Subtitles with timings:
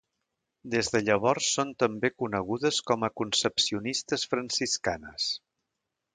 [0.75, 5.31] Des de llavors són també conegudes com a concepcionistes franciscanes.